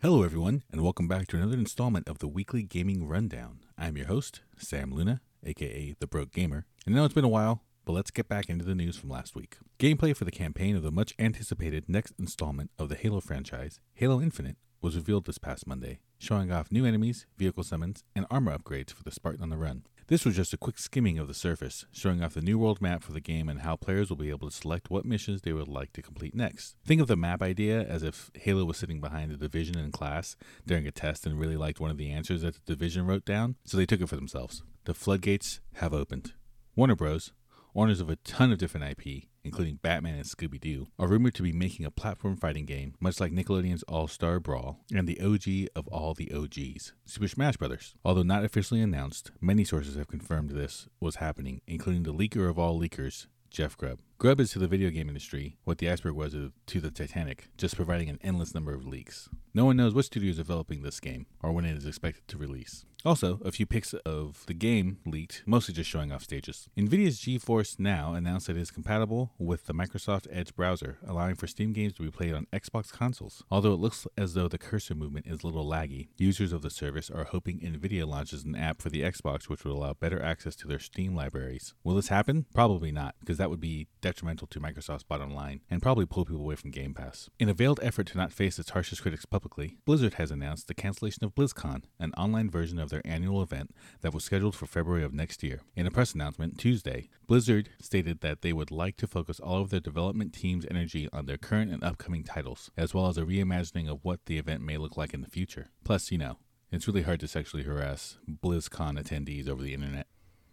Hello, 0.00 0.22
everyone, 0.22 0.62
and 0.70 0.80
welcome 0.80 1.08
back 1.08 1.26
to 1.26 1.36
another 1.36 1.56
installment 1.56 2.08
of 2.08 2.20
the 2.20 2.28
Weekly 2.28 2.62
Gaming 2.62 3.08
Rundown. 3.08 3.58
I'm 3.76 3.96
your 3.96 4.06
host, 4.06 4.42
Sam 4.56 4.94
Luna, 4.94 5.20
aka 5.42 5.96
The 5.98 6.06
Broke 6.06 6.30
Gamer, 6.30 6.66
and 6.86 6.94
I 6.94 6.98
know 6.98 7.04
it's 7.04 7.14
been 7.14 7.24
a 7.24 7.28
while, 7.28 7.64
but 7.84 7.94
let's 7.94 8.12
get 8.12 8.28
back 8.28 8.48
into 8.48 8.64
the 8.64 8.76
news 8.76 8.96
from 8.96 9.10
last 9.10 9.34
week. 9.34 9.56
Gameplay 9.80 10.16
for 10.16 10.24
the 10.24 10.30
campaign 10.30 10.76
of 10.76 10.84
the 10.84 10.92
much 10.92 11.16
anticipated 11.18 11.88
next 11.88 12.14
installment 12.16 12.70
of 12.78 12.88
the 12.88 12.94
Halo 12.94 13.20
franchise, 13.20 13.80
Halo 13.94 14.20
Infinite, 14.20 14.56
was 14.80 14.94
revealed 14.94 15.26
this 15.26 15.38
past 15.38 15.66
Monday, 15.66 15.98
showing 16.16 16.52
off 16.52 16.70
new 16.70 16.86
enemies, 16.86 17.26
vehicle 17.36 17.64
summons, 17.64 18.04
and 18.14 18.24
armor 18.30 18.56
upgrades 18.56 18.92
for 18.92 19.02
the 19.02 19.10
Spartan 19.10 19.42
on 19.42 19.50
the 19.50 19.56
run. 19.56 19.82
This 20.08 20.24
was 20.24 20.36
just 20.36 20.54
a 20.54 20.56
quick 20.56 20.78
skimming 20.78 21.18
of 21.18 21.28
the 21.28 21.34
surface, 21.34 21.84
showing 21.92 22.22
off 22.22 22.32
the 22.32 22.40
new 22.40 22.58
world 22.58 22.80
map 22.80 23.02
for 23.02 23.12
the 23.12 23.20
game 23.20 23.46
and 23.46 23.60
how 23.60 23.76
players 23.76 24.08
will 24.08 24.16
be 24.16 24.30
able 24.30 24.48
to 24.48 24.56
select 24.56 24.88
what 24.88 25.04
missions 25.04 25.42
they 25.42 25.52
would 25.52 25.68
like 25.68 25.92
to 25.92 26.00
complete 26.00 26.34
next. 26.34 26.76
Think 26.82 27.02
of 27.02 27.08
the 27.08 27.16
map 27.16 27.42
idea 27.42 27.82
as 27.82 28.02
if 28.02 28.30
Halo 28.32 28.64
was 28.64 28.78
sitting 28.78 29.02
behind 29.02 29.30
the 29.30 29.36
division 29.36 29.76
in 29.76 29.92
class 29.92 30.34
during 30.66 30.86
a 30.86 30.90
test 30.90 31.26
and 31.26 31.38
really 31.38 31.58
liked 31.58 31.78
one 31.78 31.90
of 31.90 31.98
the 31.98 32.10
answers 32.10 32.40
that 32.40 32.54
the 32.54 32.74
division 32.74 33.06
wrote 33.06 33.26
down, 33.26 33.56
so 33.66 33.76
they 33.76 33.84
took 33.84 34.00
it 34.00 34.08
for 34.08 34.16
themselves. 34.16 34.62
The 34.86 34.94
floodgates 34.94 35.60
have 35.74 35.92
opened. 35.92 36.32
Warner 36.74 36.96
Bros., 36.96 37.32
owners 37.74 38.00
of 38.00 38.10
a 38.10 38.16
ton 38.16 38.52
of 38.52 38.58
different 38.58 38.90
IP, 38.90 39.24
including 39.44 39.78
Batman 39.82 40.14
and 40.14 40.24
Scooby 40.24 40.60
Doo, 40.60 40.88
are 40.98 41.08
rumored 41.08 41.34
to 41.34 41.42
be 41.42 41.52
making 41.52 41.86
a 41.86 41.90
platform 41.90 42.36
fighting 42.36 42.66
game, 42.66 42.94
much 43.00 43.20
like 43.20 43.32
Nickelodeon's 43.32 43.82
All 43.84 44.08
Star 44.08 44.40
Brawl 44.40 44.80
and 44.94 45.08
the 45.08 45.20
OG 45.20 45.70
of 45.76 45.86
all 45.88 46.14
the 46.14 46.32
OGs, 46.32 46.92
Super 47.04 47.28
Smash 47.28 47.56
Bros. 47.56 47.94
Although 48.04 48.22
not 48.22 48.44
officially 48.44 48.80
announced, 48.80 49.30
many 49.40 49.64
sources 49.64 49.96
have 49.96 50.08
confirmed 50.08 50.50
this 50.50 50.88
was 51.00 51.16
happening, 51.16 51.60
including 51.66 52.02
the 52.02 52.14
leaker 52.14 52.48
of 52.48 52.58
all 52.58 52.78
leakers, 52.78 53.26
Jeff 53.50 53.76
Grubb. 53.76 54.00
Grubb 54.18 54.40
is 54.40 54.50
to 54.52 54.58
the 54.58 54.68
video 54.68 54.90
game 54.90 55.08
industry 55.08 55.56
what 55.64 55.78
the 55.78 55.88
iceberg 55.88 56.14
was 56.14 56.32
to 56.32 56.80
the 56.80 56.90
Titanic, 56.90 57.48
just 57.56 57.76
providing 57.76 58.10
an 58.10 58.18
endless 58.22 58.54
number 58.54 58.74
of 58.74 58.86
leaks. 58.86 59.30
No 59.54 59.64
one 59.64 59.76
knows 59.76 59.94
what 59.94 60.04
studio 60.04 60.30
is 60.30 60.36
developing 60.36 60.82
this 60.82 61.00
game 61.00 61.26
or 61.42 61.52
when 61.52 61.64
it 61.64 61.76
is 61.76 61.86
expected 61.86 62.26
to 62.28 62.38
release. 62.38 62.84
Also, 63.04 63.38
a 63.44 63.52
few 63.52 63.64
pics 63.64 63.94
of 63.94 64.44
the 64.46 64.54
game 64.54 64.98
leaked, 65.06 65.44
mostly 65.46 65.72
just 65.72 65.88
showing 65.88 66.10
off 66.10 66.24
stages. 66.24 66.68
NVIDIA's 66.76 67.20
GeForce 67.20 67.78
Now 67.78 68.12
announced 68.12 68.48
that 68.48 68.56
it 68.56 68.60
is 68.60 68.72
compatible 68.72 69.32
with 69.38 69.66
the 69.66 69.72
Microsoft 69.72 70.26
Edge 70.32 70.54
browser, 70.56 70.98
allowing 71.06 71.36
for 71.36 71.46
Steam 71.46 71.72
games 71.72 71.92
to 71.94 72.02
be 72.02 72.10
played 72.10 72.34
on 72.34 72.48
Xbox 72.52 72.90
consoles. 72.90 73.44
Although 73.52 73.74
it 73.74 73.78
looks 73.78 74.08
as 74.16 74.34
though 74.34 74.48
the 74.48 74.58
cursor 74.58 74.96
movement 74.96 75.26
is 75.28 75.44
a 75.44 75.46
little 75.46 75.64
laggy, 75.64 76.08
users 76.16 76.52
of 76.52 76.62
the 76.62 76.70
service 76.70 77.08
are 77.08 77.24
hoping 77.24 77.60
NVIDIA 77.60 78.04
launches 78.04 78.42
an 78.42 78.56
app 78.56 78.82
for 78.82 78.90
the 78.90 79.02
Xbox 79.02 79.48
which 79.48 79.64
would 79.64 79.72
allow 79.72 79.94
better 79.94 80.20
access 80.20 80.56
to 80.56 80.66
their 80.66 80.80
Steam 80.80 81.14
libraries. 81.14 81.74
Will 81.84 81.94
this 81.94 82.08
happen? 82.08 82.46
Probably 82.52 82.90
not, 82.90 83.14
because 83.20 83.38
that 83.38 83.48
would 83.48 83.60
be 83.60 83.86
detrimental 84.00 84.48
to 84.48 84.60
Microsoft's 84.60 85.04
bottom 85.04 85.32
line 85.32 85.60
and 85.70 85.80
probably 85.80 86.04
pull 86.04 86.24
people 86.24 86.42
away 86.42 86.56
from 86.56 86.72
Game 86.72 86.94
Pass. 86.94 87.30
In 87.38 87.48
a 87.48 87.54
veiled 87.54 87.78
effort 87.80 88.08
to 88.08 88.18
not 88.18 88.32
face 88.32 88.58
its 88.58 88.70
harshest 88.70 89.02
critics 89.02 89.24
publicly, 89.24 89.37
Blizzard 89.84 90.14
has 90.14 90.30
announced 90.30 90.68
the 90.68 90.74
cancellation 90.74 91.24
of 91.24 91.34
BlizzCon, 91.34 91.82
an 91.98 92.12
online 92.16 92.50
version 92.50 92.78
of 92.78 92.90
their 92.90 93.02
annual 93.04 93.42
event 93.42 93.74
that 94.00 94.12
was 94.12 94.24
scheduled 94.24 94.54
for 94.54 94.66
February 94.66 95.04
of 95.04 95.14
next 95.14 95.42
year. 95.42 95.60
In 95.76 95.86
a 95.86 95.90
press 95.90 96.14
announcement 96.14 96.58
Tuesday, 96.58 97.08
Blizzard 97.26 97.70
stated 97.80 98.20
that 98.20 98.42
they 98.42 98.52
would 98.52 98.70
like 98.70 98.96
to 98.96 99.06
focus 99.06 99.40
all 99.40 99.60
of 99.60 99.70
their 99.70 99.80
development 99.80 100.32
team's 100.32 100.66
energy 100.70 101.08
on 101.12 101.26
their 101.26 101.36
current 101.36 101.70
and 101.72 101.84
upcoming 101.84 102.24
titles, 102.24 102.70
as 102.76 102.94
well 102.94 103.06
as 103.06 103.18
a 103.18 103.22
reimagining 103.22 103.88
of 103.88 104.04
what 104.04 104.26
the 104.26 104.38
event 104.38 104.62
may 104.62 104.76
look 104.76 104.96
like 104.96 105.14
in 105.14 105.20
the 105.20 105.30
future. 105.30 105.68
Plus, 105.84 106.10
you 106.10 106.18
know, 106.18 106.38
it's 106.70 106.86
really 106.86 107.02
hard 107.02 107.20
to 107.20 107.28
sexually 107.28 107.64
harass 107.64 108.18
BlizzCon 108.28 109.00
attendees 109.00 109.48
over 109.48 109.62
the 109.62 109.74
internet. 109.74 110.06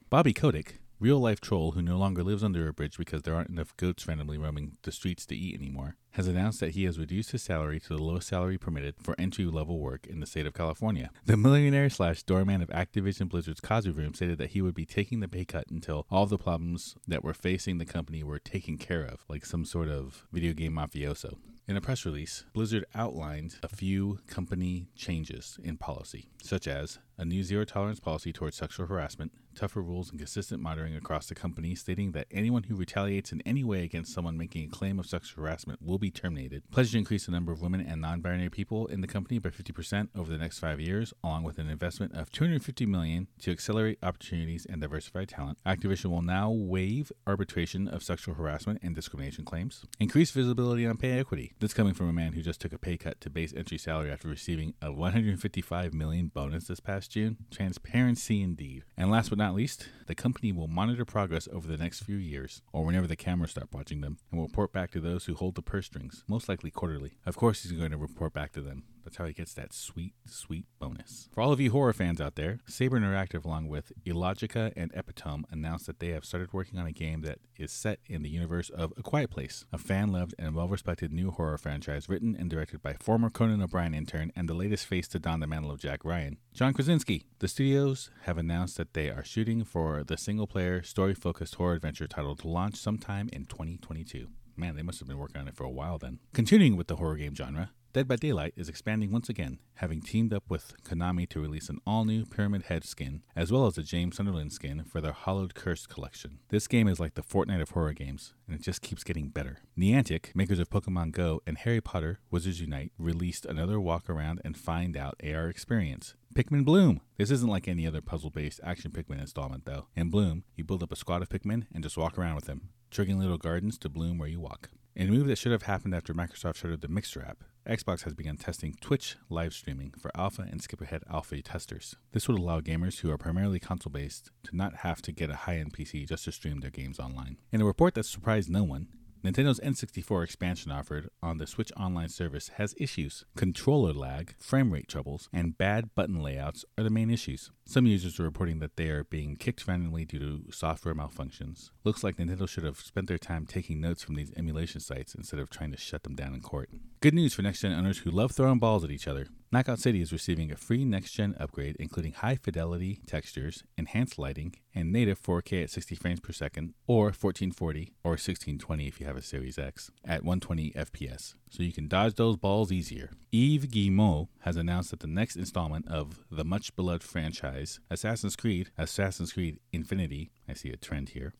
Bobby 0.09 0.33
Kotick, 0.33 0.79
real 0.99 1.19
life 1.19 1.41
troll 1.41 1.71
who 1.71 1.81
no 1.81 1.97
longer 1.97 2.23
lives 2.23 2.43
under 2.43 2.67
a 2.67 2.73
bridge 2.73 2.97
because 2.97 3.21
there 3.23 3.35
aren't 3.35 3.49
enough 3.49 3.75
goats 3.77 4.07
randomly 4.07 4.37
roaming 4.37 4.77
the 4.83 4.91
streets 4.91 5.25
to 5.25 5.35
eat 5.35 5.55
anymore, 5.55 5.97
has 6.11 6.27
announced 6.27 6.59
that 6.59 6.71
he 6.71 6.85
has 6.85 6.97
reduced 6.97 7.31
his 7.31 7.43
salary 7.43 7.79
to 7.79 7.89
the 7.89 8.01
lowest 8.01 8.27
salary 8.27 8.57
permitted 8.57 8.95
for 8.99 9.15
entry 9.17 9.45
level 9.45 9.79
work 9.79 10.07
in 10.07 10.19
the 10.19 10.25
state 10.25 10.45
of 10.45 10.53
California. 10.53 11.09
The 11.25 11.37
millionaire 11.37 11.89
slash 11.89 12.23
doorman 12.23 12.61
of 12.61 12.69
Activision 12.69 13.27
Blizzard's 13.27 13.61
Kazu 13.61 13.91
Room 13.91 14.13
stated 14.13 14.37
that 14.37 14.51
he 14.51 14.61
would 14.61 14.75
be 14.75 14.85
taking 14.85 15.19
the 15.19 15.27
pay 15.27 15.45
cut 15.45 15.67
until 15.69 16.05
all 16.09 16.25
the 16.25 16.37
problems 16.37 16.95
that 17.07 17.23
were 17.23 17.33
facing 17.33 17.77
the 17.77 17.85
company 17.85 18.23
were 18.23 18.39
taken 18.39 18.77
care 18.77 19.03
of, 19.03 19.25
like 19.27 19.45
some 19.45 19.65
sort 19.65 19.89
of 19.89 20.25
video 20.31 20.53
game 20.53 20.73
mafioso. 20.73 21.37
In 21.67 21.75
a 21.75 21.81
press 21.81 22.05
release, 22.05 22.45
Blizzard 22.53 22.85
outlined 22.93 23.55
a 23.63 23.67
few 23.67 24.19
company 24.27 24.87
changes 24.95 25.57
in 25.63 25.77
policy, 25.77 26.29
such 26.43 26.67
as 26.67 26.99
a 27.17 27.25
new 27.25 27.43
zero 27.43 27.65
tolerance 27.65 27.99
policy 27.99 28.33
towards 28.33 28.55
sexual 28.55 28.87
harassment, 28.87 29.31
tougher 29.55 29.81
rules, 29.81 30.09
and 30.09 30.19
consistent 30.19 30.61
monitoring 30.61 30.95
across 30.95 31.27
the 31.27 31.35
company, 31.35 31.75
stating 31.75 32.11
that 32.11 32.27
anyone 32.29 32.63
who 32.63 32.75
retaliates 32.75 33.31
in 33.31 33.41
any 33.41 33.63
way 33.63 33.83
against 33.83 34.13
someone 34.13 34.37
making 34.37 34.65
a 34.65 34.67
claim 34.67 34.99
of 34.99 35.05
sexual 35.05 35.43
harassment 35.43 35.81
will 35.81 35.97
be 35.97 36.11
terminated. 36.11 36.63
Pledge 36.71 36.91
to 36.91 36.97
increase 36.97 37.25
the 37.25 37.31
number 37.31 37.51
of 37.51 37.61
women 37.61 37.81
and 37.81 38.01
non-binary 38.01 38.49
people 38.49 38.87
in 38.87 39.01
the 39.01 39.07
company 39.07 39.39
by 39.39 39.49
50% 39.49 40.09
over 40.15 40.31
the 40.31 40.37
next 40.37 40.59
five 40.59 40.79
years, 40.79 41.13
along 41.23 41.43
with 41.43 41.57
an 41.57 41.69
investment 41.69 42.13
of 42.13 42.31
250 42.31 42.85
million 42.85 43.27
to 43.39 43.51
accelerate 43.51 43.97
opportunities 44.03 44.65
and 44.65 44.81
diversify 44.81 45.25
talent. 45.25 45.57
Activision 45.65 46.11
will 46.11 46.21
now 46.21 46.51
waive 46.51 47.11
arbitration 47.25 47.87
of 47.87 48.03
sexual 48.03 48.35
harassment 48.35 48.79
and 48.83 48.93
discrimination 48.93 49.45
claims. 49.45 49.85
Increase 49.99 50.31
visibility 50.31 50.85
on 50.85 50.97
pay 50.97 51.17
equity. 51.17 51.53
This 51.59 51.73
coming 51.73 51.93
from 51.93 52.09
a 52.09 52.13
man 52.13 52.33
who 52.33 52.41
just 52.41 52.59
took 52.59 52.73
a 52.73 52.77
pay 52.77 52.97
cut 52.97 53.21
to 53.21 53.29
base 53.29 53.53
entry 53.55 53.77
salary 53.77 54.11
after 54.11 54.27
receiving 54.27 54.73
a 54.81 54.91
155 54.91 55.93
million 55.93 56.27
bonus 56.33 56.65
this 56.65 56.79
past 56.79 57.04
June. 57.07 57.37
Transparency 57.51 58.41
indeed. 58.41 58.83
And 58.97 59.11
last 59.11 59.29
but 59.29 59.37
not 59.37 59.55
least, 59.55 59.89
the 60.07 60.15
company 60.15 60.51
will 60.51 60.67
monitor 60.67 61.05
progress 61.05 61.47
over 61.51 61.67
the 61.67 61.77
next 61.77 62.01
few 62.01 62.17
years, 62.17 62.61
or 62.73 62.85
whenever 62.85 63.07
the 63.07 63.15
cameras 63.15 63.51
start 63.51 63.69
watching 63.71 64.01
them, 64.01 64.17
and 64.31 64.39
will 64.39 64.47
report 64.47 64.73
back 64.73 64.91
to 64.91 64.99
those 64.99 65.25
who 65.25 65.35
hold 65.35 65.55
the 65.55 65.61
purse 65.61 65.85
strings, 65.87 66.23
most 66.27 66.49
likely 66.49 66.71
quarterly. 66.71 67.17
Of 67.25 67.37
course, 67.37 67.63
he's 67.63 67.71
going 67.71 67.91
to 67.91 67.97
report 67.97 68.33
back 68.33 68.51
to 68.53 68.61
them. 68.61 68.83
That's 69.05 69.17
how 69.17 69.25
he 69.25 69.33
gets 69.33 69.53
that 69.53 69.71
sweet, 69.71 70.15
sweet 70.25 70.65
bonus. 70.79 71.29
For 71.31 71.41
all 71.41 71.51
of 71.51 71.61
you 71.61 71.69
horror 71.69 71.93
fans 71.93 72.19
out 72.19 72.35
there, 72.35 72.57
Saber 72.67 72.99
Interactive, 72.99 73.45
along 73.45 73.67
with 73.67 73.93
Illogika 74.03 74.73
and 74.75 74.91
Epitome, 74.95 75.45
announced 75.51 75.85
that 75.85 75.99
they 75.99 76.09
have 76.09 76.25
started 76.25 76.51
working 76.51 76.79
on 76.79 76.87
a 76.87 76.91
game 76.91 77.21
that 77.21 77.37
is 77.55 77.71
set 77.71 77.99
in 78.07 78.23
the 78.23 78.29
universe 78.29 78.71
of 78.71 78.93
A 78.97 79.03
Quiet 79.03 79.29
Place, 79.29 79.63
a 79.71 79.77
fan 79.77 80.11
loved 80.11 80.33
and 80.39 80.55
well 80.55 80.67
respected 80.67 81.13
new 81.13 81.29
horror 81.29 81.59
franchise 81.59 82.09
written 82.09 82.35
and 82.37 82.49
directed 82.49 82.81
by 82.81 82.93
former 82.93 83.29
Conan 83.29 83.61
O'Brien 83.61 83.93
intern 83.93 84.31
and 84.35 84.49
the 84.49 84.55
latest 84.55 84.87
face 84.87 85.07
to 85.09 85.19
don 85.19 85.39
the 85.39 85.47
mantle 85.47 85.71
of 85.71 85.79
Jack 85.79 86.03
Ryan, 86.03 86.39
John 86.53 86.73
Krasinski. 86.73 87.25
The 87.39 87.47
studios 87.47 88.09
have 88.23 88.39
announced 88.39 88.75
that 88.77 88.95
they 88.95 89.11
are 89.11 89.23
shooting 89.23 89.63
for 89.63 90.03
the 90.03 90.17
single 90.17 90.47
player, 90.47 90.81
story 90.81 91.13
focused 91.13 91.55
horror 91.55 91.75
adventure 91.75 92.07
title 92.07 92.35
to 92.37 92.47
launch 92.47 92.75
sometime 92.75 93.29
in 93.31 93.45
2022. 93.45 94.29
Man, 94.57 94.75
they 94.75 94.83
must 94.83 94.99
have 94.99 95.07
been 95.07 95.17
working 95.17 95.41
on 95.41 95.47
it 95.47 95.55
for 95.55 95.65
a 95.65 95.69
while 95.69 95.97
then. 95.97 96.19
Continuing 96.33 96.75
with 96.77 96.87
the 96.87 96.95
horror 96.95 97.17
game 97.17 97.35
genre, 97.35 97.71
Dead 97.95 98.09
by 98.09 98.17
Daylight 98.17 98.51
is 98.57 98.67
expanding 98.67 99.09
once 99.09 99.29
again, 99.29 99.59
having 99.75 100.01
teamed 100.01 100.33
up 100.33 100.43
with 100.49 100.73
Konami 100.83 101.29
to 101.29 101.39
release 101.39 101.69
an 101.69 101.79
all 101.87 102.03
new 102.03 102.25
Pyramid 102.25 102.63
Head 102.63 102.83
skin, 102.83 103.21
as 103.37 103.53
well 103.53 103.67
as 103.67 103.77
a 103.77 103.83
James 103.83 104.17
Sunderland 104.17 104.51
skin 104.51 104.83
for 104.83 104.99
their 104.99 105.13
Hollowed 105.13 105.55
Curse 105.55 105.87
collection. 105.87 106.39
This 106.49 106.67
game 106.67 106.89
is 106.89 106.99
like 106.99 107.13
the 107.13 107.21
Fortnite 107.21 107.61
of 107.61 107.69
horror 107.69 107.93
games, 107.93 108.33
and 108.49 108.59
it 108.59 108.61
just 108.61 108.81
keeps 108.81 109.05
getting 109.05 109.29
better. 109.29 109.59
Niantic, 109.79 110.35
makers 110.35 110.59
of 110.59 110.69
Pokemon 110.69 111.13
Go 111.13 111.41
and 111.47 111.57
Harry 111.59 111.79
Potter 111.79 112.19
Wizards 112.29 112.59
Unite, 112.59 112.91
released 112.97 113.45
another 113.45 113.79
walk 113.79 114.09
around 114.09 114.41
and 114.43 114.57
find 114.57 114.97
out 114.97 115.15
AR 115.23 115.47
experience. 115.47 116.15
Pikmin 116.35 116.65
Bloom. 116.65 116.99
This 117.15 117.31
isn't 117.31 117.49
like 117.49 117.69
any 117.69 117.87
other 117.87 118.01
puzzle 118.01 118.29
based 118.29 118.59
action 118.61 118.91
Pikmin 118.91 119.21
installment, 119.21 119.63
though. 119.63 119.87
In 119.95 120.09
Bloom, 120.09 120.43
you 120.57 120.65
build 120.65 120.83
up 120.83 120.91
a 120.91 120.97
squad 120.97 121.21
of 121.21 121.29
Pikmin 121.29 121.67
and 121.73 121.81
just 121.81 121.95
walk 121.95 122.17
around 122.17 122.35
with 122.35 122.43
them, 122.43 122.71
triggering 122.91 123.19
little 123.19 123.37
gardens 123.37 123.77
to 123.77 123.87
bloom 123.87 124.17
where 124.17 124.27
you 124.27 124.41
walk. 124.41 124.69
In 124.97 125.07
a 125.07 125.11
move 125.11 125.27
that 125.27 125.37
should 125.37 125.53
have 125.53 125.63
happened 125.63 125.95
after 125.95 126.13
Microsoft 126.13 126.55
shuttered 126.55 126.81
the 126.81 126.87
Mixer 126.87 127.21
app, 127.21 127.43
Xbox 127.67 128.03
has 128.03 128.13
begun 128.13 128.37
testing 128.37 128.75
Twitch 128.79 129.15
live 129.27 129.51
streaming 129.51 129.91
for 129.97 130.11
alpha 130.15 130.43
and 130.43 130.61
skip 130.61 130.81
ahead 130.81 131.03
alpha 131.09 131.41
testers. 131.41 131.95
This 132.11 132.27
would 132.27 132.37
allow 132.37 132.61
gamers 132.61 132.99
who 132.99 133.09
are 133.09 133.17
primarily 133.17 133.59
console 133.59 133.91
based 133.91 134.29
to 134.43 134.55
not 134.55 134.77
have 134.77 135.01
to 135.01 135.11
get 135.11 135.31
a 135.31 135.35
high 135.35 135.57
end 135.57 135.73
PC 135.73 136.07
just 136.07 136.25
to 136.25 136.31
stream 136.31 136.59
their 136.59 136.69
games 136.69 136.99
online. 136.99 137.37
In 137.51 137.61
a 137.61 137.65
report 137.65 137.95
that 137.95 138.05
surprised 138.05 138.51
no 138.51 138.63
one, 138.63 138.87
Nintendo's 139.25 139.59
N64 139.61 140.23
expansion 140.23 140.71
offered 140.71 141.09
on 141.23 141.39
the 141.39 141.47
Switch 141.47 141.71
Online 141.75 142.09
service 142.09 142.49
has 142.57 142.75
issues. 142.77 143.25
Controller 143.35 143.91
lag, 143.91 144.35
frame 144.37 144.71
rate 144.71 144.87
troubles, 144.87 145.29
and 145.33 145.57
bad 145.57 145.95
button 145.95 146.21
layouts 146.21 146.63
are 146.77 146.83
the 146.83 146.91
main 146.91 147.09
issues. 147.09 147.49
Some 147.65 147.87
users 147.87 148.19
are 148.19 148.23
reporting 148.23 148.59
that 148.59 148.75
they 148.75 148.89
are 148.89 149.03
being 149.03 149.35
kicked 149.35 149.67
randomly 149.67 150.05
due 150.05 150.19
to 150.19 150.51
software 150.51 150.93
malfunctions. 150.93 151.71
Looks 151.83 152.03
like 152.03 152.17
Nintendo 152.17 152.47
should 152.47 152.65
have 152.65 152.79
spent 152.79 153.07
their 153.07 153.17
time 153.17 153.47
taking 153.47 153.81
notes 153.81 154.03
from 154.03 154.13
these 154.13 154.31
emulation 154.37 154.79
sites 154.79 155.15
instead 155.15 155.39
of 155.39 155.49
trying 155.49 155.71
to 155.71 155.77
shut 155.77 156.03
them 156.03 156.13
down 156.13 156.35
in 156.35 156.41
court. 156.41 156.69
Good 157.01 157.15
news 157.15 157.33
for 157.33 157.41
next 157.41 157.61
gen 157.61 157.73
owners 157.73 157.99
who 157.99 158.11
love 158.11 158.31
throwing 158.31 158.59
balls 158.59 158.83
at 158.83 158.91
each 158.91 159.07
other. 159.07 159.25
Knockout 159.51 159.79
City 159.79 160.01
is 160.01 160.11
receiving 160.11 160.51
a 160.51 160.55
free 160.55 160.85
next 160.85 161.13
gen 161.13 161.33
upgrade, 161.39 161.77
including 161.79 162.13
high 162.13 162.35
fidelity 162.35 162.99
textures, 163.07 163.63
enhanced 163.75 164.19
lighting, 164.19 164.53
and 164.75 164.91
native 164.91 165.21
4K 165.21 165.63
at 165.63 165.69
60 165.69 165.95
frames 165.95 166.19
per 166.19 166.33
second, 166.33 166.73
or 166.85 167.05
1440 167.05 167.93
or 168.03 168.11
1620 168.11 168.87
if 168.87 168.99
you 168.99 169.07
have 169.07 169.15
a 169.15 169.21
Series 169.21 169.57
X, 169.57 169.89
at 170.03 170.23
120 170.23 170.71
FPS, 170.71 171.33
so 171.49 171.63
you 171.63 171.71
can 171.71 171.87
dodge 171.87 172.15
those 172.15 172.35
balls 172.35 172.71
easier. 172.71 173.11
Yves 173.31 173.67
Guillemot 173.67 174.27
has 174.41 174.57
announced 174.57 174.91
that 174.91 174.99
the 174.99 175.07
next 175.07 175.37
installment 175.37 175.87
of 175.87 176.19
the 176.29 176.43
much 176.43 176.75
beloved 176.75 177.03
franchise, 177.03 177.79
Assassin's 177.89 178.35
Creed, 178.35 178.69
Assassin's 178.77 179.33
Creed 179.33 179.59
Infinity, 179.71 180.31
I 180.47 180.53
see 180.53 180.69
a 180.69 180.77
trend 180.77 181.09
here, 181.09 181.33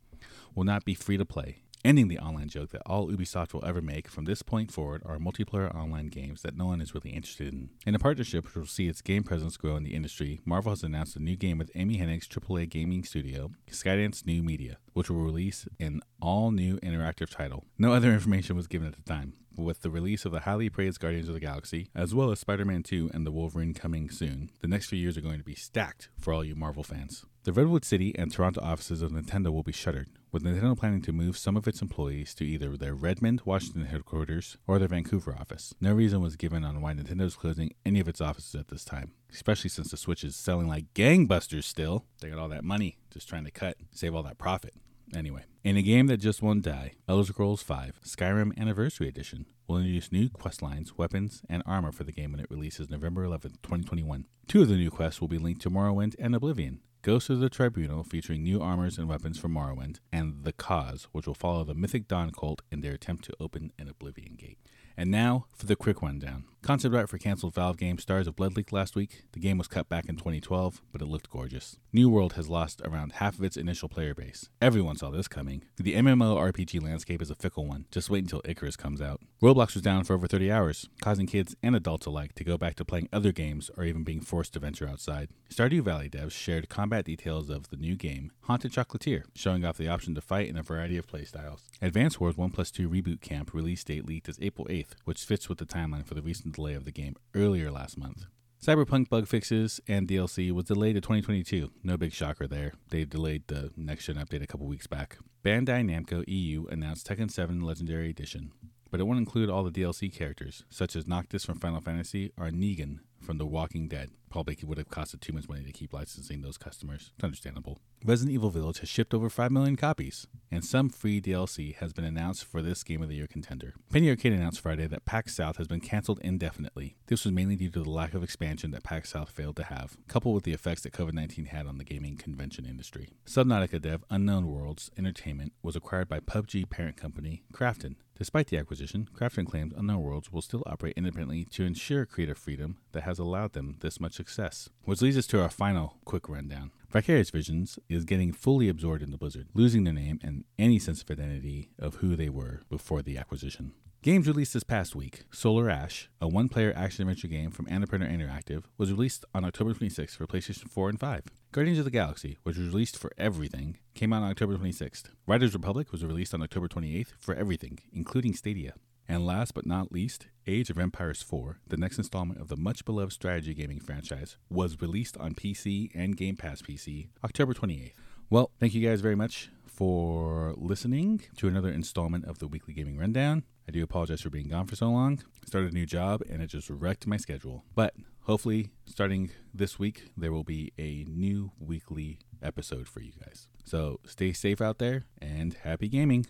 will 0.55 0.63
not 0.63 0.85
be 0.85 0.95
free 0.95 1.17
to 1.17 1.25
play. 1.25 1.57
Ending 1.85 2.07
the 2.07 2.19
online 2.19 2.49
joke 2.49 2.71
that 2.71 2.81
all 2.85 3.07
Ubisoft 3.07 3.53
will 3.53 3.63
ever 3.63 3.81
make 3.81 4.07
from 4.07 4.25
this 4.25 4.41
point 4.41 4.71
forward 4.71 5.03
are 5.05 5.19
multiplayer 5.19 5.73
online 5.73 6.07
games 6.07 6.41
that 6.41 6.57
no 6.57 6.65
one 6.65 6.81
is 6.81 6.95
really 6.95 7.11
interested 7.11 7.53
in. 7.53 7.69
In 7.85 7.93
a 7.93 7.99
partnership 7.99 8.45
which 8.45 8.55
will 8.55 8.65
see 8.65 8.87
its 8.87 9.01
game 9.01 9.23
presence 9.23 9.55
grow 9.55 9.75
in 9.75 9.83
the 9.83 9.93
industry, 9.93 10.41
Marvel 10.45 10.71
has 10.71 10.83
announced 10.83 11.15
a 11.15 11.21
new 11.21 11.35
game 11.35 11.59
with 11.59 11.71
Amy 11.75 11.99
Hennig's 11.99 12.27
AAA 12.27 12.69
gaming 12.69 13.03
studio, 13.03 13.51
Skydance 13.69 14.25
New 14.25 14.41
Media, 14.41 14.77
which 14.93 15.09
will 15.09 15.21
release 15.21 15.67
an 15.79 16.01
all 16.19 16.51
new 16.51 16.77
interactive 16.79 17.29
title. 17.29 17.65
No 17.77 17.93
other 17.93 18.11
information 18.11 18.55
was 18.55 18.67
given 18.67 18.87
at 18.87 18.95
the 18.95 19.03
time. 19.03 19.33
But 19.55 19.63
with 19.63 19.81
the 19.83 19.89
release 19.89 20.25
of 20.25 20.31
the 20.31 20.41
highly 20.41 20.69
praised 20.69 20.99
Guardians 20.99 21.29
of 21.29 21.33
the 21.33 21.39
Galaxy, 21.39 21.89
as 21.95 22.13
well 22.13 22.31
as 22.31 22.39
Spider 22.39 22.65
Man 22.65 22.83
2 22.83 23.11
and 23.13 23.25
the 23.25 23.31
Wolverine 23.31 23.73
coming 23.73 24.09
soon, 24.09 24.49
the 24.61 24.67
next 24.67 24.87
few 24.87 24.99
years 24.99 25.17
are 25.17 25.21
going 25.21 25.37
to 25.37 25.45
be 25.45 25.55
stacked 25.55 26.09
for 26.19 26.33
all 26.33 26.43
you 26.43 26.55
Marvel 26.55 26.83
fans. 26.83 27.25
The 27.45 27.53
Redwood 27.53 27.85
City 27.85 28.11
and 28.17 28.31
Toronto 28.31 28.59
offices 28.61 29.03
of 29.03 29.11
Nintendo 29.11 29.53
will 29.53 29.61
be 29.61 29.71
shuttered, 29.71 30.09
with 30.31 30.43
Nintendo 30.43 30.75
planning 30.75 31.03
to 31.03 31.11
move 31.11 31.37
some 31.37 31.55
of 31.55 31.67
its 31.67 31.79
employees 31.79 32.33
to 32.33 32.43
either 32.43 32.75
their 32.75 32.95
Redmond, 32.95 33.43
Washington 33.45 33.85
headquarters 33.85 34.57
or 34.65 34.79
their 34.79 34.87
Vancouver 34.87 35.37
office. 35.39 35.71
No 35.79 35.93
reason 35.93 36.21
was 36.21 36.37
given 36.37 36.63
on 36.63 36.81
why 36.81 36.93
Nintendo 36.93 37.21
is 37.21 37.35
closing 37.35 37.75
any 37.85 37.99
of 37.99 38.07
its 38.07 38.19
offices 38.19 38.55
at 38.55 38.69
this 38.69 38.83
time, 38.83 39.11
especially 39.31 39.69
since 39.69 39.91
the 39.91 39.95
Switch 39.97 40.23
is 40.23 40.35
selling 40.35 40.67
like 40.67 40.91
gangbusters 40.95 41.65
still. 41.65 42.05
They 42.19 42.31
got 42.31 42.39
all 42.39 42.49
that 42.49 42.63
money, 42.63 42.97
just 43.11 43.29
trying 43.29 43.45
to 43.45 43.51
cut, 43.51 43.77
save 43.91 44.15
all 44.15 44.23
that 44.23 44.39
profit. 44.39 44.73
Anyway, 45.13 45.43
in 45.63 45.77
a 45.77 45.83
game 45.83 46.07
that 46.07 46.17
just 46.17 46.41
won't 46.41 46.63
die, 46.63 46.93
Elder 47.07 47.31
Scrolls 47.31 47.61
V 47.61 47.91
Skyrim 48.03 48.57
Anniversary 48.57 49.07
Edition 49.07 49.45
will 49.67 49.77
introduce 49.77 50.11
new 50.11 50.29
quest 50.29 50.63
lines, 50.63 50.97
weapons, 50.97 51.43
and 51.47 51.61
armor 51.67 51.91
for 51.91 52.05
the 52.05 52.11
game 52.11 52.31
when 52.31 52.39
it 52.39 52.49
releases 52.49 52.89
November 52.89 53.23
11, 53.23 53.51
2021. 53.61 54.25
Two 54.47 54.63
of 54.63 54.67
the 54.67 54.77
new 54.77 54.89
quests 54.89 55.21
will 55.21 55.27
be 55.27 55.37
linked 55.37 55.61
to 55.61 55.69
Morrowind 55.69 56.15
and 56.17 56.33
Oblivion. 56.33 56.79
Ghost 57.05 57.29
of 57.29 57.39
the 57.39 57.49
Tribunal, 57.49 58.03
featuring 58.03 58.41
new 58.41 58.59
armors 58.59 58.97
and 58.97 59.07
weapons 59.07 59.37
from 59.37 59.53
Morrowind, 59.53 59.99
and 60.11 60.43
The 60.43 60.51
Cause, 60.51 61.07
which 61.11 61.27
will 61.27 61.35
follow 61.35 61.63
the 61.63 61.75
Mythic 61.75 62.07
Dawn 62.07 62.31
cult 62.31 62.63
in 62.71 62.81
their 62.81 62.93
attempt 62.93 63.25
to 63.25 63.33
open 63.39 63.71
an 63.77 63.87
Oblivion 63.87 64.33
gate. 64.33 64.57
And 64.97 65.11
now 65.11 65.45
for 65.55 65.67
the 65.67 65.75
quick 65.75 66.01
rundown. 66.01 66.45
Concept 66.65 66.95
art 66.95 67.09
for 67.09 67.19
canceled 67.19 67.53
Valve 67.53 67.77
game 67.77 67.99
Stars 67.99 68.25
of 68.25 68.35
Blood 68.35 68.57
leaked 68.57 68.73
last 68.73 68.95
week. 68.95 69.25
The 69.33 69.39
game 69.39 69.59
was 69.59 69.67
cut 69.67 69.87
back 69.87 70.09
in 70.09 70.15
2012, 70.15 70.81
but 70.91 70.99
it 70.99 71.05
looked 71.05 71.29
gorgeous. 71.29 71.77
New 71.93 72.09
World 72.09 72.33
has 72.33 72.49
lost 72.49 72.81
around 72.83 73.11
half 73.11 73.37
of 73.37 73.43
its 73.43 73.55
initial 73.55 73.87
player 73.87 74.15
base. 74.15 74.49
Everyone 74.59 74.95
saw 74.95 75.11
this 75.11 75.27
coming. 75.27 75.65
The 75.77 75.93
MMO 75.93 76.35
RPG 76.35 76.81
landscape 76.81 77.21
is 77.21 77.29
a 77.29 77.35
fickle 77.35 77.67
one. 77.67 77.85
Just 77.91 78.09
wait 78.09 78.23
until 78.23 78.41
Icarus 78.45 78.75
comes 78.75 78.99
out. 78.99 79.21
Roblox 79.43 79.75
was 79.75 79.83
down 79.83 80.05
for 80.05 80.15
over 80.15 80.25
30 80.25 80.51
hours, 80.51 80.89
causing 81.01 81.27
kids 81.27 81.55
and 81.61 81.75
adults 81.75 82.07
alike 82.07 82.33
to 82.33 82.43
go 82.43 82.57
back 82.57 82.73
to 82.77 82.83
playing 82.83 83.09
other 83.13 83.31
games 83.31 83.69
or 83.77 83.83
even 83.83 84.03
being 84.03 84.21
forced 84.21 84.53
to 84.53 84.59
venture 84.59 84.87
outside. 84.87 85.29
Stardew 85.51 85.83
Valley 85.83 86.09
devs 86.09 86.31
shared 86.31 86.67
combat 86.67 87.05
details 87.05 87.47
of 87.51 87.69
the 87.69 87.77
new 87.77 87.95
game, 87.95 88.31
Haunted 88.41 88.71
Chocolatier, 88.71 89.25
showing 89.35 89.63
off 89.63 89.77
the 89.77 89.87
option 89.87 90.15
to 90.15 90.21
fight 90.21 90.49
in 90.49 90.57
a 90.57 90.63
variety 90.63 90.97
of 90.97 91.05
playstyles. 91.05 91.61
Advance 91.79 92.19
Wars 92.19 92.35
1 92.35 92.49
plus 92.49 92.71
2 92.71 92.89
Reboot 92.89 93.21
Camp 93.21 93.53
release 93.53 93.83
date 93.83 94.07
leaked 94.07 94.29
as 94.29 94.39
April 94.41 94.65
8th, 94.67 94.95
which 95.03 95.23
fits 95.23 95.47
with 95.47 95.59
the 95.59 95.65
timeline 95.65 96.03
for 96.03 96.15
the 96.15 96.23
recent 96.23 96.54
delay 96.55 96.73
of 96.73 96.85
the 96.85 96.91
game 96.91 97.15
earlier 97.33 97.69
last 97.69 97.97
month. 97.97 98.25
Cyberpunk 98.65 99.09
bug 99.09 99.27
fixes 99.27 99.79
and 99.87 100.07
DLC 100.07 100.51
was 100.51 100.65
delayed 100.65 100.95
to 100.95 101.01
2022. 101.01 101.69
No 101.83 101.97
big 101.97 102.13
shocker 102.13 102.47
there. 102.47 102.73
They 102.89 103.05
delayed 103.05 103.43
the 103.47 103.71
next 103.77 104.05
gen 104.05 104.15
update 104.15 104.41
a 104.41 104.47
couple 104.47 104.65
weeks 104.65 104.87
back. 104.87 105.17
Bandai 105.43 105.85
Namco 105.85 106.23
EU 106.27 106.65
announced 106.67 107.07
Tekken 107.07 107.29
7 107.29 107.61
Legendary 107.61 108.09
Edition, 108.09 108.51
but 108.95 109.01
it 109.01 109.07
won't 109.07 109.19
include 109.19 109.49
all 109.49 109.65
the 109.65 109.71
DLC 109.71 110.09
characters, 110.09 110.63
such 110.69 110.95
as 110.95 111.05
Noctis 111.05 111.43
from 111.43 111.59
Final 111.59 111.81
Fantasy 111.81 112.31
or 112.37 112.45
Negan 112.45 112.99
from 113.21 113.37
The 113.37 113.45
Walking 113.45 113.89
Dead. 113.89 114.11
Probably 114.29 114.57
would 114.63 114.77
have 114.77 114.87
costed 114.87 115.19
too 115.19 115.33
much 115.33 115.49
money 115.49 115.65
to 115.65 115.73
keep 115.73 115.91
licensing 115.91 116.41
those 116.41 116.57
customers. 116.57 117.11
It's 117.15 117.23
understandable. 117.25 117.79
Resident 118.05 118.33
Evil 118.33 118.51
Village 118.51 118.79
has 118.79 118.87
shipped 118.87 119.13
over 119.13 119.29
5 119.29 119.51
million 119.51 119.75
copies, 119.75 120.27
and 120.49 120.63
some 120.63 120.87
free 120.89 121.19
DLC 121.19 121.75
has 121.75 121.91
been 121.91 122.05
announced 122.05 122.45
for 122.45 122.61
this 122.61 122.85
Game 122.85 123.01
of 123.01 123.09
the 123.09 123.15
Year 123.15 123.27
contender. 123.27 123.73
Penny 123.91 124.09
Arcade 124.09 124.31
announced 124.31 124.61
Friday 124.61 124.87
that 124.87 125.03
PAX 125.03 125.35
South 125.35 125.57
has 125.57 125.67
been 125.67 125.81
canceled 125.81 126.21
indefinitely. 126.23 126.95
This 127.07 127.25
was 127.25 127.33
mainly 127.33 127.57
due 127.57 127.71
to 127.71 127.83
the 127.83 127.89
lack 127.89 128.13
of 128.13 128.23
expansion 128.23 128.71
that 128.71 128.83
PAX 128.83 129.09
South 129.09 129.29
failed 129.29 129.57
to 129.57 129.63
have, 129.63 129.97
coupled 130.07 130.35
with 130.35 130.45
the 130.45 130.53
effects 130.53 130.83
that 130.83 130.93
COVID 130.93 131.13
19 131.13 131.47
had 131.47 131.67
on 131.67 131.79
the 131.79 131.83
gaming 131.83 132.15
convention 132.15 132.65
industry. 132.65 133.09
Subnautica 133.25 133.81
dev 133.81 134.05
Unknown 134.09 134.47
Worlds 134.47 134.89
Entertainment 134.97 135.51
was 135.61 135.75
acquired 135.75 136.07
by 136.07 136.21
PUBG 136.21 136.69
parent 136.69 136.95
company 136.95 137.43
Krafton. 137.51 137.95
Despite 138.17 138.47
the 138.47 138.57
acquisition, 138.57 139.09
Krafton 139.13 139.45
claims 139.45 139.73
Unknown 139.75 140.01
Worlds 140.01 140.31
will 140.31 140.41
still 140.41 140.63
operate 140.65 140.93
independently 140.95 141.43
to 141.51 141.65
ensure 141.65 142.05
creative 142.05 142.37
freedom 142.37 142.77
that 142.93 143.03
has 143.03 143.19
allowed 143.19 143.51
them 143.53 143.75
this 143.81 143.99
much 143.99 144.13
success. 144.13 144.69
Which 144.85 145.01
leads 145.01 145.17
us 145.17 145.27
to 145.27 145.41
our 145.41 145.49
final 145.49 145.97
quick 146.05 146.29
rundown. 146.29 146.71
Vicarious 146.89 147.29
Visions 147.29 147.77
is 147.89 148.05
getting 148.05 148.31
fully 148.31 148.69
absorbed 148.69 149.03
into 149.03 149.17
Blizzard, 149.17 149.49
losing 149.53 149.83
their 149.83 149.93
name 149.93 150.19
and 150.23 150.45
any 150.57 150.79
sense 150.79 151.01
of 151.01 151.11
identity 151.11 151.71
of 151.77 151.95
who 151.95 152.15
they 152.15 152.29
were 152.29 152.61
before 152.69 153.01
the 153.01 153.17
acquisition. 153.17 153.73
Games 154.05 154.27
released 154.27 154.53
this 154.53 154.61
past 154.61 154.95
week 154.95 155.23
Solar 155.31 155.67
Ash, 155.67 156.11
a 156.21 156.27
one 156.27 156.47
player 156.47 156.71
action 156.75 157.01
adventure 157.01 157.27
game 157.27 157.49
from 157.49 157.65
Annapurna 157.65 158.07
Interactive, 158.07 158.65
was 158.77 158.91
released 158.91 159.25
on 159.33 159.43
October 159.43 159.73
26th 159.73 160.11
for 160.11 160.27
PlayStation 160.27 160.69
4 160.69 160.89
and 160.89 160.99
5. 160.99 161.23
Guardians 161.51 161.79
of 161.79 161.85
the 161.85 161.89
Galaxy, 161.89 162.37
which 162.43 162.55
was 162.55 162.67
released 162.67 162.99
for 162.99 163.11
everything, 163.17 163.79
came 163.95 164.13
out 164.13 164.21
on 164.21 164.29
October 164.29 164.57
26th. 164.57 165.05
Riders 165.25 165.53
Republic 165.53 165.91
was 165.91 166.05
released 166.05 166.35
on 166.35 166.43
October 166.43 166.67
28th 166.67 167.13
for 167.19 167.33
everything, 167.33 167.79
including 167.91 168.35
Stadia. 168.35 168.75
And 169.07 169.25
last 169.25 169.55
but 169.55 169.65
not 169.65 169.91
least, 169.91 170.27
Age 170.45 170.69
of 170.69 170.77
Empires 170.77 171.23
4, 171.23 171.61
the 171.67 171.77
next 171.77 171.97
installment 171.97 172.39
of 172.39 172.47
the 172.47 172.57
much 172.57 172.85
beloved 172.85 173.11
strategy 173.11 173.55
gaming 173.55 173.79
franchise, 173.79 174.37
was 174.51 174.79
released 174.79 175.17
on 175.17 175.33
PC 175.33 175.89
and 175.95 176.15
Game 176.15 176.35
Pass 176.35 176.61
PC 176.61 177.07
October 177.23 177.55
28th. 177.55 177.93
Well, 178.29 178.51
thank 178.59 178.75
you 178.75 178.87
guys 178.87 179.01
very 179.01 179.15
much 179.15 179.49
for 179.75 180.53
listening 180.57 181.21
to 181.35 181.47
another 181.47 181.69
installment 181.69 182.25
of 182.25 182.39
the 182.39 182.47
Weekly 182.47 182.73
Gaming 182.73 182.97
Rundown. 182.97 183.43
I 183.67 183.71
do 183.71 183.83
apologize 183.83 184.21
for 184.21 184.29
being 184.29 184.47
gone 184.47 184.67
for 184.67 184.75
so 184.75 184.89
long. 184.89 185.19
I 185.43 185.47
started 185.47 185.71
a 185.71 185.75
new 185.75 185.85
job 185.85 186.21
and 186.29 186.41
it 186.41 186.47
just 186.47 186.69
wrecked 186.69 187.05
my 187.07 187.17
schedule. 187.17 187.65
But 187.75 187.93
hopefully, 188.21 188.69
starting 188.85 189.31
this 189.53 189.77
week, 189.77 190.11
there 190.15 190.31
will 190.31 190.45
be 190.45 190.71
a 190.77 191.03
new 191.09 191.51
weekly 191.59 192.19
episode 192.41 192.87
for 192.87 193.01
you 193.01 193.11
guys. 193.23 193.47
So 193.65 193.99
stay 194.05 194.31
safe 194.31 194.61
out 194.61 194.77
there 194.77 195.03
and 195.21 195.53
happy 195.53 195.89
gaming. 195.89 196.25